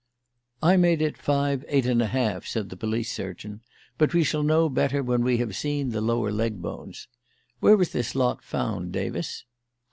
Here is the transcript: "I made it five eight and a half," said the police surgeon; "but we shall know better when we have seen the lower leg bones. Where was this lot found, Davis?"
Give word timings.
"I 0.63 0.77
made 0.77 0.99
it 1.03 1.15
five 1.15 1.63
eight 1.67 1.85
and 1.85 2.01
a 2.01 2.07
half," 2.07 2.47
said 2.47 2.69
the 2.69 2.75
police 2.75 3.11
surgeon; 3.13 3.61
"but 3.99 4.15
we 4.15 4.23
shall 4.23 4.41
know 4.41 4.67
better 4.67 5.03
when 5.03 5.23
we 5.23 5.37
have 5.37 5.55
seen 5.55 5.89
the 5.89 6.01
lower 6.01 6.31
leg 6.31 6.59
bones. 6.59 7.07
Where 7.59 7.77
was 7.77 7.91
this 7.91 8.15
lot 8.15 8.43
found, 8.43 8.93
Davis?" 8.93 9.45